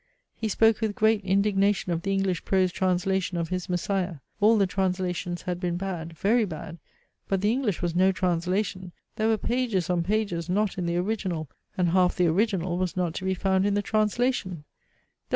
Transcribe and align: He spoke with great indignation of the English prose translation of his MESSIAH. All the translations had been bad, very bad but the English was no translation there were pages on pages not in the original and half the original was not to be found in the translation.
He 0.35 0.47
spoke 0.49 0.81
with 0.81 0.95
great 0.95 1.23
indignation 1.23 1.91
of 1.91 2.01
the 2.01 2.11
English 2.11 2.43
prose 2.43 2.71
translation 2.71 3.37
of 3.37 3.49
his 3.49 3.69
MESSIAH. 3.69 4.19
All 4.39 4.57
the 4.57 4.65
translations 4.65 5.43
had 5.43 5.59
been 5.59 5.77
bad, 5.77 6.17
very 6.17 6.43
bad 6.43 6.79
but 7.27 7.41
the 7.41 7.51
English 7.51 7.83
was 7.83 7.93
no 7.93 8.11
translation 8.11 8.93
there 9.17 9.27
were 9.27 9.37
pages 9.37 9.91
on 9.91 10.01
pages 10.01 10.49
not 10.49 10.79
in 10.79 10.87
the 10.87 10.97
original 10.97 11.51
and 11.77 11.89
half 11.89 12.15
the 12.15 12.25
original 12.25 12.79
was 12.79 12.97
not 12.97 13.13
to 13.13 13.23
be 13.25 13.35
found 13.35 13.63
in 13.63 13.75
the 13.75 13.83
translation. 13.83 14.63